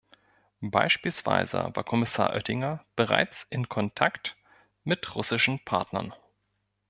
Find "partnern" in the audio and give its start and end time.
5.63-6.11